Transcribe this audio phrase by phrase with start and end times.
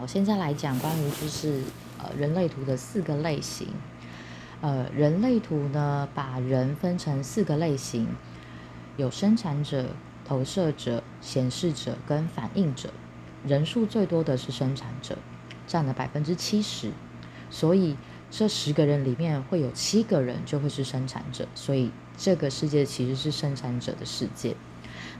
[0.00, 1.62] 我，现在来讲关于就是
[1.98, 3.68] 呃人类图的四个类型。
[4.62, 8.08] 呃，人类图呢，把人分成四个类型，
[8.96, 9.90] 有生产者、
[10.24, 12.90] 投射者、显示者跟反应者。
[13.46, 15.18] 人数最多的是生产者，
[15.66, 16.92] 占了百分之七十。
[17.50, 17.96] 所以
[18.30, 24.54] 这十个人里面会有七个人就会是生产者，所以这个世界其实是生产者的世界。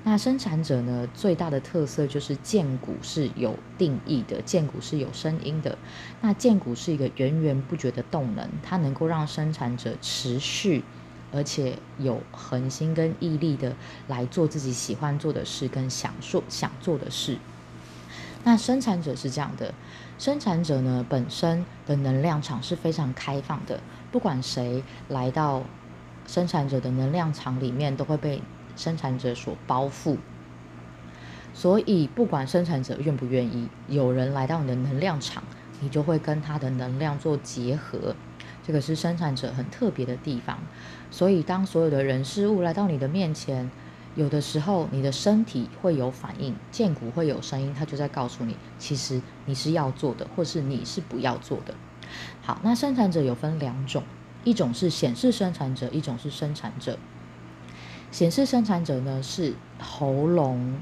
[0.02, 5.76] 那生产者呢，最大的特色就是剑骨是有定义的，剑骨是有声音的。
[6.22, 10.82] 那剑骨是一个源源不绝的动能，它能够让生产者持续
[11.32, 13.76] 而且有恒心跟毅力的
[14.08, 17.36] 来做自己喜欢做的事跟想做想做的事。
[18.42, 19.74] 那生产者是这样的，
[20.18, 23.78] 生产者呢本身的能量场是非常开放的，
[24.10, 25.62] 不管谁来到
[26.26, 28.42] 生产者的能量场里面，都会被。
[28.80, 30.16] 生产者所包覆，
[31.52, 35.42] 所以不管生产者愿不愿意，有人来到你的能量场，
[35.80, 38.16] 你就会跟他的能量做结合。
[38.66, 40.58] 这个是生产者很特别的地方。
[41.10, 43.70] 所以当所有的人事物来到你的面前，
[44.14, 51.74] 有的时候你的身体会有反应，剑骨会有声音，他就在告诉你，其实你是要做的，或是你是不要做的。
[52.40, 54.02] 好，那生产者有分两种，
[54.42, 56.98] 一种是显示生产者，一种是生产者。
[58.10, 60.80] 显示生产者呢是喉咙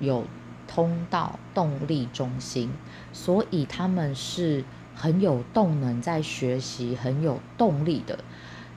[0.00, 0.24] 有
[0.66, 2.70] 通道动力中心，
[3.12, 8.18] 所以他们是很有动能在学习，很有动力的，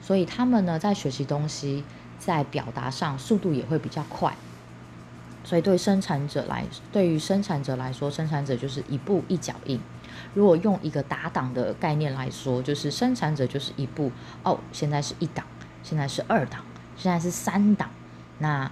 [0.02, 1.84] 所以他们呢在学习东西，
[2.18, 4.34] 在表达上速度也会比较快。
[5.42, 9.80] 所以对生产者来，对于生产者来说，生产者就是一步一脚印。
[10.34, 14.10] 如果用一个打档的概念来说，就是生产者就是一步
[14.42, 15.46] 哦，现在是一档，
[15.82, 16.62] 现在是二档。
[16.96, 17.90] 现在是三档，
[18.38, 18.70] 那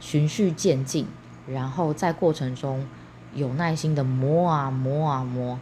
[0.00, 1.06] 循序渐进，
[1.46, 2.86] 然后在过程中
[3.34, 5.58] 有耐心的磨啊磨啊磨。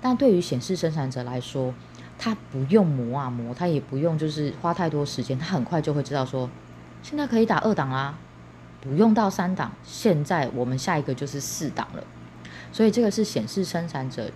[0.00, 1.74] 但对于显示生产者来说，
[2.18, 6.48] 他不用磨啊磨，他也不用就是花太多时间，他很快就会知道说，
[7.02, 8.14] 现在可以打二档啦，
[8.80, 12.04] 不用到三档，现在我们下一个就是四档了。
[12.70, 14.30] 所以这个是显示生产者，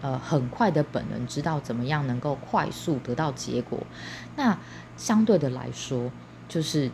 [0.00, 3.78] 呃，很快的本能知道怎么样能够快速得到结果。
[4.34, 4.58] 那
[4.96, 6.10] 相对的来说，
[6.52, 6.90] 就是，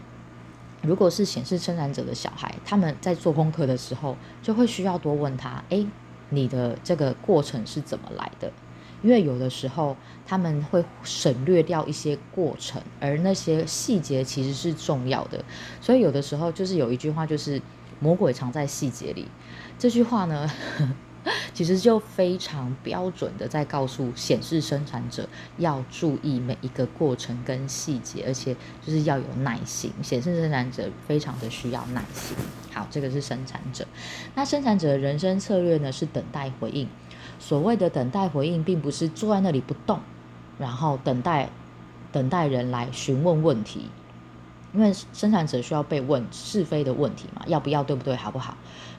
[0.82, 5.84] 如果是显示生产者的小孩，他们在做功课的时候，就会需要多问他：哎，
[6.30, 8.52] 你的这个过程是怎么来的？
[9.02, 15.44] 因为有的时候他们会省略掉一些过程，而那些细节其实是重要的。
[15.80, 17.60] 所以有的时候就是有一句话，就是
[17.98, 19.26] 魔鬼藏在细节里。
[19.76, 20.48] 这句话呢？
[21.53, 29.93] 其实就非常标准的在告诉显示生产者要注意每一个过程跟细节，而且就是要有耐心。
[30.03, 32.37] 显示生产者非常的需要耐心。
[32.72, 33.87] 好，这个是生产者。
[34.34, 36.88] 那生产者的人生策略呢是等待回应。
[37.41, 40.00] 所谓的等待回应，并不是坐在那里不动，
[40.59, 41.49] 然后等待
[42.11, 43.88] 等待人来询问问题。
[44.73, 48.56] 因为生产者需要被问是非的问题嘛，要不要，对不对，好不好？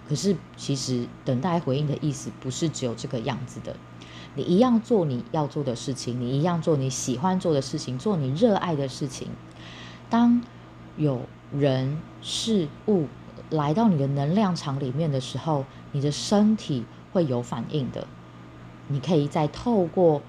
[0.07, 3.75] 可是其实等待回应的意思不是只有这个样子的，
[4.33, 9.27] 你一样做你要做的事情，你一样做你喜欢做的事情，做你热爱的事情。
[10.09, 10.41] 当
[10.97, 11.21] 有
[11.53, 13.05] 人事物
[13.51, 18.07] 来到你的能量场里面的时候，你的身体会有反应的。
[18.87, 20.23] 你可以再透过。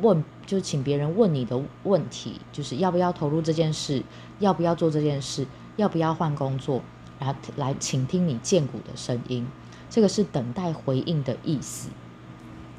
[0.00, 4.02] 问就是请别人问你的问题，就是要不要投入这件事，
[4.38, 6.82] 要不要做这件事，要不要换工作，
[7.18, 9.46] 然后来倾听你剑骨的声音，
[9.90, 11.90] 这个是等待回应的意思。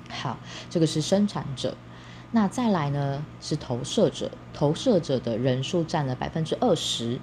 [0.09, 0.37] 好，
[0.69, 1.75] 这个是生产者，
[2.31, 7.19] 那再来呢是投射者，投射者的人数占了百分之二十，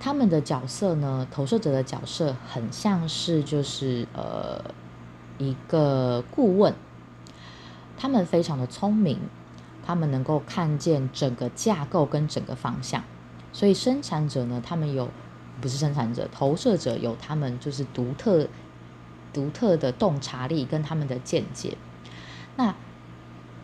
[0.00, 4.64] 他们的角色呢，投射者的角色很像是就是呃
[5.38, 6.74] 一个顾问。
[7.98, 9.18] 他们非常的聪明，
[9.84, 13.02] 他们能够看见整个架构跟整个方向，
[13.52, 15.10] 所以生产者呢，他们有
[15.60, 18.46] 不是生产者，投射者有他们就是独特
[19.32, 21.76] 独特的洞察力跟他们的见解。
[22.56, 22.74] 那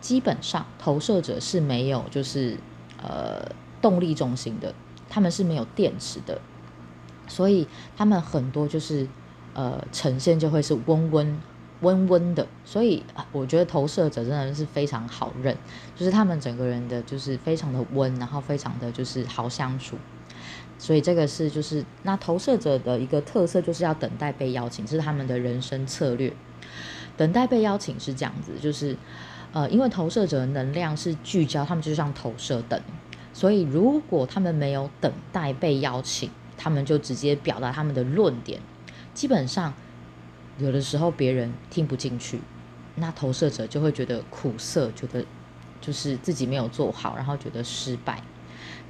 [0.01, 2.57] 基本上投射者是没有就是
[3.01, 3.49] 呃
[3.81, 4.75] 动力中心的，
[5.09, 6.41] 他们是没有电池的，
[7.27, 9.07] 所以他们很多就是
[9.53, 11.39] 呃呈现就会是温温。
[11.85, 15.55] 温温的，所以我觉得投射者真的是非常好认，
[15.95, 19.95] 就是他们整个人的就是非常的温，然后非常的就是好相处，
[20.79, 26.33] 所以这个是就是那投射者的一个特色，就是要等待被邀请，这是他们的人生策略。
[27.15, 28.97] 等待被邀请是这样子，就是
[29.53, 32.81] 呃，因为投射者的能量是聚焦，他们就像投射灯，
[33.31, 38.59] 所以如果他们没有等待被邀请，他们就直接表达他们的论点，
[39.13, 39.71] 基本上。
[40.57, 42.39] 有的时候别人听不进去，
[42.95, 45.25] 那投射者就会觉得苦涩，觉得
[45.81, 48.21] 就是自己没有做好，然后觉得失败。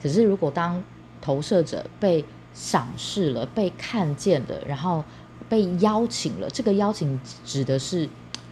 [0.02, 0.84] 可是如果当
[1.22, 2.24] 投射者被
[2.54, 5.04] 赏识了，被看见了，然后
[5.50, 8.08] 被邀请了，这个邀请指的是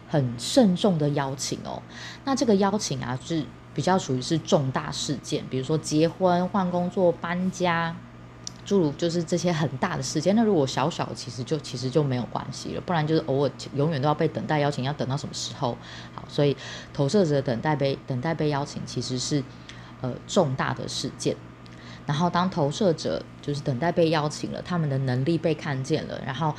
[0.07, 1.81] 很慎重的邀请哦。
[2.25, 3.45] 那这个邀请啊，是
[3.75, 7.95] 比较属于是重大事件，比如说结婚、换工作、搬家。
[8.65, 12.81] 诸如就是这些很大的事件，那如果小小，其实就其实就没有关系了。
[12.81, 15.77] 不然就是偶尔永远都要被等待邀请，要等到什么时候？
[16.15, 16.55] 好，所以
[16.93, 19.43] 投射者等待被等待被邀请，其实是
[20.01, 21.35] 呃重大的事件。
[22.05, 26.53] 然后当投射者就是等待被邀请了，他们的能力被看见了，然后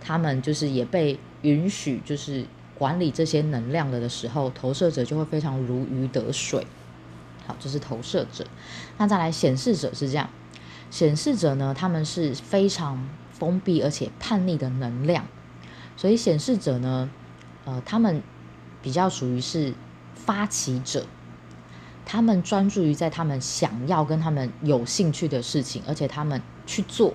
[0.00, 2.44] 他们就是也被允许就是
[2.74, 6.66] 管理这些能量了的时候，投射者就会非常如鱼得水。
[7.46, 8.46] 好，这是投射者。
[8.98, 10.28] 那再来显示者是这样。
[10.90, 15.26] 显示者呢，他们是非常封闭而且叛逆的能量，
[15.96, 17.10] 所以显示者呢，
[17.64, 18.22] 呃，他们
[18.80, 19.74] 比较属于是
[20.14, 21.04] 发起者，
[22.06, 27.12] 他们专注于在他们想要跟他们有兴趣的事情，而且他们去做，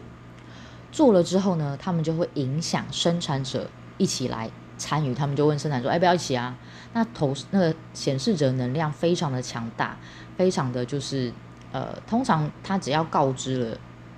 [0.92, 6.56] 做了之后呢，他们就会影响生产者一起来参与，他们就问生产说：“哎，不要一起啊？”
[6.94, 9.98] 那投那个显示者能量非常的强大，
[10.38, 11.34] 非常的就是。
[11.72, 13.78] 呃，通常他只要告知了，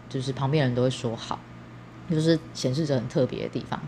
[0.10, 1.40] 就是旁边人都会说好，
[2.10, 3.80] 就是显示者很特别的地方。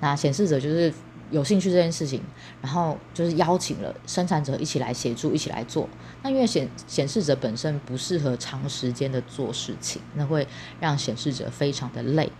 [0.00, 0.92] 那显示者就是
[1.30, 2.20] 有兴趣这件事情，
[2.60, 5.88] 然后就是邀请了生产者一起来协助，一起来做。
[6.22, 10.46] 那因为显显示者本身不适合长时间的做事情，那会
[10.80, 12.30] 让显示者非常的累。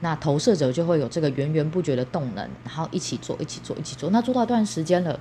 [0.00, 4.10] 那投射者就会有这个源源不绝的动能，然后一起做，一起做，一起做。
[4.10, 5.18] 那做到一段时间了，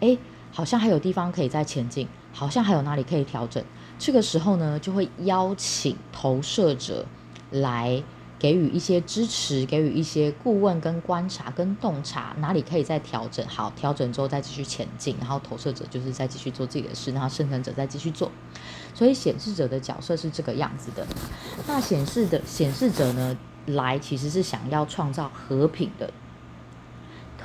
[0.00, 0.18] 哎，
[0.52, 3.62] 好像还有地方可以再前进，好像还有哪里可以调整。
[3.98, 7.04] 这个时候呢，就会邀请投射者
[7.50, 8.02] 来
[8.38, 18.30] 给予一些支持，给予一些顾问跟观察跟洞察，哪里可以再调整好，调整之后再继续前进，然后投射者就是再继续做自己的事，然后生成者再继续做。
[18.94, 21.04] 所以显示者的角色是这个样子的。
[21.66, 23.36] 那显示的显示者呢，
[23.66, 26.08] 来其实是想要创造和平的。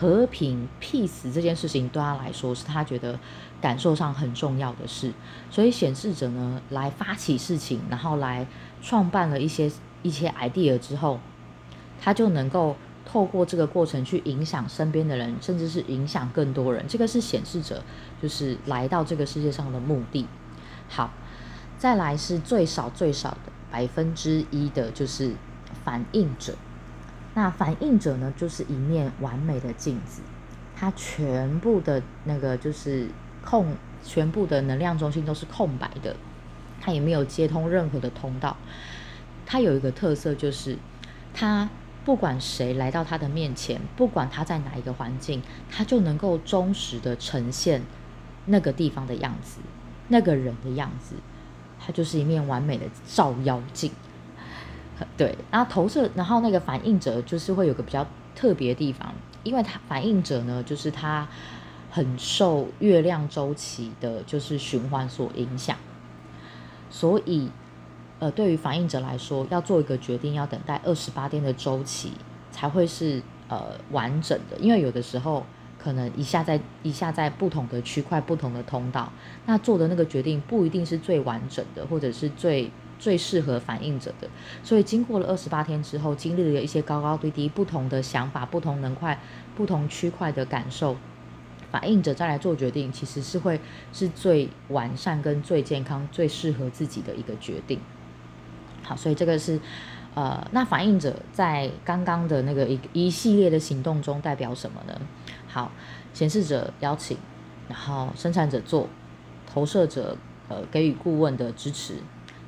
[0.03, 3.17] 和平 peace 这件事情对他来说是他觉得
[3.61, 5.13] 感受上很重要的事，
[5.49, 8.45] 所以显示者呢来发起事情，然后来
[8.81, 9.71] 创办了一些
[10.01, 11.21] 一些 idea 之后，
[12.01, 16.85] 他就能够透过这个过程去影响身边的人，甚至是影响更多人。
[16.85, 17.81] 这个是显示者
[18.21, 20.27] 就是来到这个世界上的目的。
[20.89, 21.09] 好，
[21.77, 25.33] 再来是最少最少的百分之一的就是
[25.85, 26.53] 反应者。
[27.35, 30.21] 那反应者呢，就是一面完美的镜子，
[30.75, 33.07] 它全部的那个就是
[33.43, 36.15] 空，全部的能量中心都是空白的，
[36.79, 38.55] 它也没有接通任何的通道。
[39.45, 40.77] 它有一个特色，就是
[41.33, 41.69] 它
[42.05, 45.41] 不管谁来到他的面前，不管他在哪一个环境，
[45.71, 47.81] 他就能够忠实的呈现
[48.45, 49.59] 那个地方的样子，
[50.09, 51.15] 那个人的样子，
[51.79, 53.91] 它就是一面完美的照妖镜。
[55.17, 58.05] 对，然后投射，然后那个反应者就是会有个比较
[58.35, 59.13] 特别的地方，
[59.43, 61.27] 因为他反应者呢，就是他
[61.91, 65.75] 很受月亮周期的，就是循环所影响，
[66.89, 67.49] 所以
[68.19, 72.13] 呃，对于反应者来说，要做一个决定，要等待二十八天的周期
[72.51, 75.45] 才会是呃完整的，因为有的时候
[75.83, 79.11] 可能一下在一下在不同的区块、不同的通道，
[79.45, 82.71] 那做的那个决定不一定是最完整的，或者是最。
[82.99, 84.29] 最适合反应者的，
[84.63, 89.19] 所以经过了二十八天之后，经历了一些高高低低、不同的想法、不同能块、
[89.57, 90.95] 不同区块的感受，
[91.69, 93.59] 反应者再来做决定，其实是会
[93.91, 97.77] 是最完善跟最健康、最适合自己的一个决定。
[98.83, 99.59] 好，所以这个是
[100.13, 105.01] 呃，那反应者在刚刚的那个一一系列的行动中代表什么呢？
[105.53, 105.71] 好，
[106.15, 107.15] 显示者邀请，
[107.69, 108.89] 然后生产者做，
[109.45, 110.17] 投射者
[110.49, 111.97] 呃给予顾问的支持。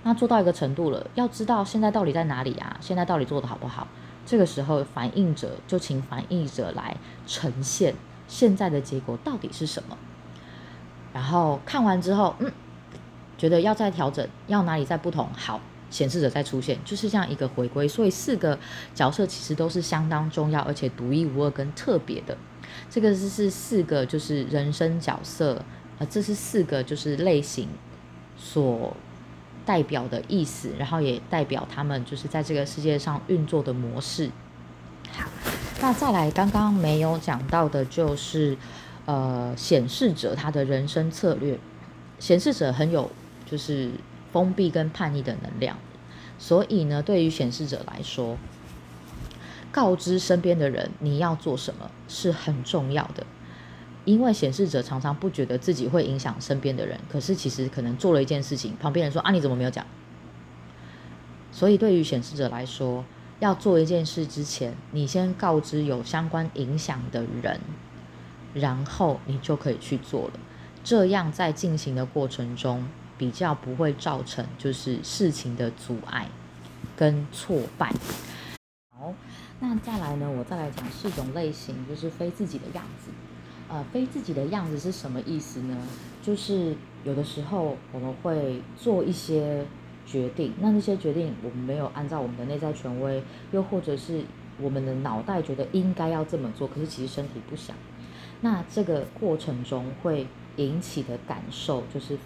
[0.01, 2.75] 那做到一个程度了，要知道现在到底在哪里啊？
[2.81, 3.87] 现在到底做的好不好？
[4.25, 6.97] 这个时候反应者就请反应者来
[7.27, 7.93] 呈现
[8.27, 9.95] 现在的结果到底是什么。
[11.13, 12.51] 然后看完之后，嗯，
[13.37, 17.87] 觉得要再调整，要哪里再不同，好，显示者再出现，就是这样一个回归。
[17.87, 18.57] 所以四个
[18.93, 22.35] 角色其实都是相当重要，而且独一无二跟特别的。
[22.89, 25.63] 这个是是四个就是人生角色，
[25.99, 27.69] 呃，这是四个就是类型
[28.37, 28.95] 所。
[29.65, 34.29] 代表的意思，然后也代表他们就是在这个世界上运作的模式。
[35.11, 35.27] 好，
[35.81, 38.55] 那再来刚刚没有讲到的，就是
[39.07, 41.57] 呃显示者他的人生策略。
[42.19, 43.09] 显示者很有
[43.49, 43.89] 就是
[44.31, 45.75] 封闭跟叛逆的能量，
[46.37, 48.37] 所以呢，对于显示者来说，
[49.75, 53.25] 告知身边的人你要做什么是很重要的。
[54.05, 59.85] 因为显示者常常不觉得自己会影响身边的人，可是其实可能做了一件事情，旁边人说啊你怎么没有讲？
[61.51, 63.03] 所以对于显示者来说，
[63.39, 67.59] 要做一件事之前，你先告知有相关影响的人，
[68.53, 70.33] 然后你就可以去做了。
[70.85, 76.29] 这样在进行的过程中，比较不会造成就是事情的阻碍
[76.95, 77.91] 跟挫败。
[79.59, 83.11] 那再来呢，我再来讲四种类型，就是非自己的样子。
[83.67, 85.75] 呃，非自己的样子是什么意思呢？
[86.21, 89.65] 就是有的时候我们会做一些
[90.05, 94.23] 决定，那那些决定我们没有按照我们的内在权威，又或者是
[94.61, 97.75] 我们的脑袋觉得应该要这么做，可是其实身体不想。
[98.41, 102.17] 那这个过程中会引起的感受，就是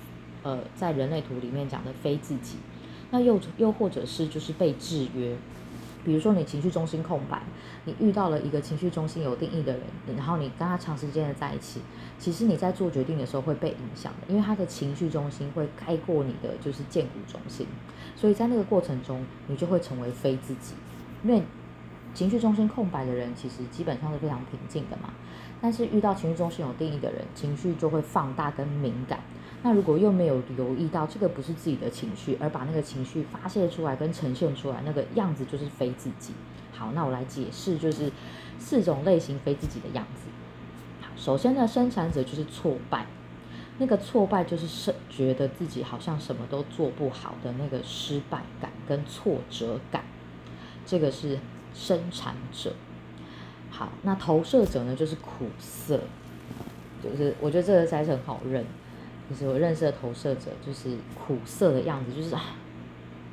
[0.44, 2.58] 呃，在人类图里面讲的非自己。
[3.12, 5.36] 那又又或者是就是被制约。
[6.04, 7.42] 比如说你情绪中心空白，
[7.86, 9.82] 你遇到了一个情绪中心有定义的人，
[10.18, 11.82] 然后你跟他长时间的在一起，
[12.18, 17.68] 其实你在做决定的时候会被影响的，因为他的情绪中心会盖过你的就是建骨中心，
[18.16, 20.74] 所以在那个过程中，你就会成为非自己。
[21.24, 21.44] 因为
[22.14, 25.14] 情绪中心空白的人，其实基本上是非常平静的嘛，
[25.62, 29.20] 但是遇到情绪中心有定义的人，情绪就会放大跟敏感。
[29.62, 36.34] 那如果又没有留意到这个不是自己的情绪，而把那个情绪发泄出来跟呈现出来，那个样子就是非自己。
[36.72, 38.10] 好，那我来解释，就是
[38.58, 40.30] 四种类型非自己的样子。
[41.02, 43.06] 好，首先呢，生产者就是挫败，
[43.80, 50.06] 那个挫败就是是觉得自己好像什么都做不好的那个失败感跟挫折感，
[50.86, 51.38] 这个是
[51.74, 52.74] 生产者。
[53.70, 56.00] 好，那投射者呢，就是苦涩，
[57.04, 58.66] 就是我觉得这个才是很好认。
[59.30, 62.56] 就是我认识的投射者，就是苦涩的样子，就是啊，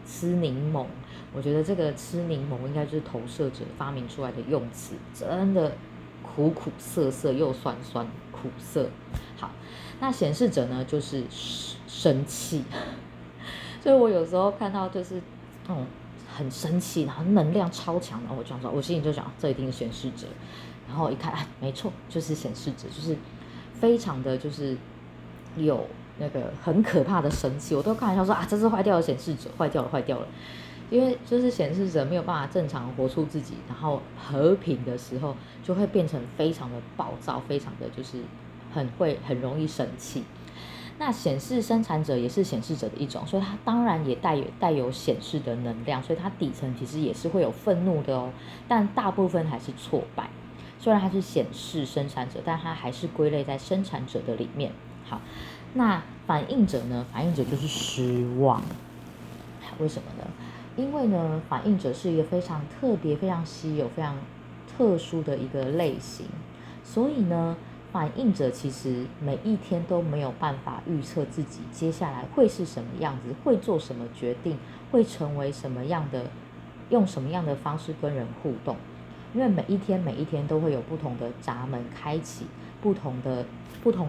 [0.05, 0.85] 吃柠檬。
[1.33, 5.73] 我觉得这个吃柠檬应该就是投射者发明出来的用词，真的
[6.23, 8.89] 苦苦涩涩又酸酸苦涩。
[9.39, 9.51] 好，
[9.99, 11.25] 那显示者呢，就是
[11.87, 12.65] 生气。
[13.83, 15.21] 所以我有时候看到就是
[15.67, 15.87] 那种
[16.27, 20.27] 很生气，然后能量超强，然后我就说，我心里就想，这一定是显示者。
[20.87, 23.17] 然后一看，哎，没错，就是显示者，就是
[23.73, 24.77] 非常的就是。
[25.57, 25.87] 有
[26.19, 30.27] 那个很可怕的生气，我都开玩笑说啊，这是坏掉的显示者，坏掉了，坏掉了。
[30.89, 35.35] 因为就是显示者没有办法正常活出自己，然后和平的时候，
[35.65, 38.19] 就会变成非常的暴躁，非常的就是
[38.73, 40.23] 很会很容易生气。
[40.99, 48.31] 那显示生产者也是显示者的一种，所以它当然也带有带有显示的能量，所以它底层其实也是会有愤怒的哦，
[48.69, 50.31] 但大部分还是挫败。
[50.79, 54.71] 虽然它是显示生产者，但它还是归类在生产者的里面。
[55.09, 55.21] 好，
[55.75, 57.07] 那反应者呢？
[57.13, 58.61] 反应者就是失望。
[59.79, 60.29] 为什么呢？
[60.77, 64.17] 因为呢，反应者是一个非常特别、非常稀有、非常
[64.67, 66.27] 特殊的一个类型，
[66.83, 67.57] 所以呢，
[67.93, 74.59] 反应者其实每一天都没有办法预测自己接下来会是什么样子，会做什么决定，
[74.91, 76.27] 会成为什么样的，
[76.91, 78.77] 用什么样的方式跟人互动，
[79.35, 82.47] 因为每一天每一天都会有不同的闸门开启，
[82.81, 83.45] 不同的
[83.83, 84.09] 不同。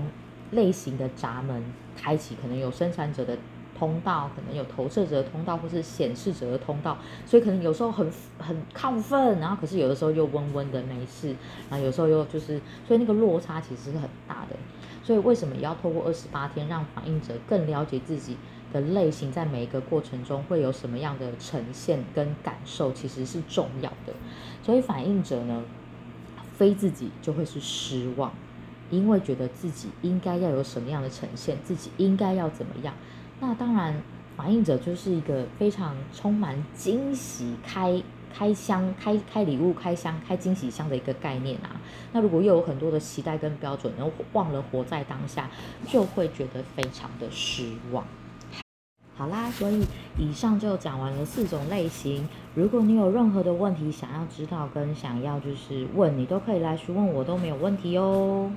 [0.52, 1.64] 类型的闸门
[1.96, 3.38] 开启，可能有生产者的
[3.78, 11.36] 通道，可能有投射者的通道，或是显示者的通道，所以可能有时候很很亢奋，然后可是有的时候又温温的没事，
[11.70, 14.56] 然后有时候又就是，所以那个落差其实是很大的。
[15.04, 18.36] 所以为什么要透过二十八天，让反应者更了解自己
[18.74, 24.14] 的类型，在每一个过程中会有什么样的呈现跟感受，其实是重要的。
[24.64, 25.64] 所以反应者呢，
[26.58, 28.34] 非自己就会是失望。
[28.90, 32.94] 因为觉得自己应该要有什么样的呈现，自己应该要怎么样，
[33.40, 33.94] 那当然
[34.36, 38.02] 反应者就是一个非常充满惊喜、开
[38.34, 41.82] 开箱、开开礼物、开箱、开惊喜箱的一个概念啊。
[42.14, 45.50] 那如果又有很多的期待跟标准，然后忘了活在当下，
[45.88, 48.06] 就会觉得非常的失望。
[49.16, 49.84] 好啦，所以
[50.20, 52.30] 以上就讲完了四种类型。
[52.54, 58.52] 如果你有任何的问题想要知道跟想要就是问你，都可以来询问我，都没有问题哦。